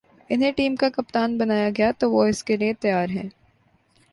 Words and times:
انہیں 0.29 0.51
ٹیم 0.51 0.75
کا 0.75 0.89
کپتان 0.89 1.37
بنایا 1.37 1.69
گیا 1.77 1.91
تو 1.99 2.11
وہ 2.11 2.25
اس 2.25 2.43
کے 2.43 2.57
لیے 2.57 2.73
تیار 2.73 3.09
ہیں 3.09 3.27